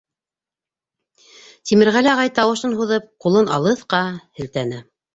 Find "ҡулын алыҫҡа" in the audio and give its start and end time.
3.27-4.05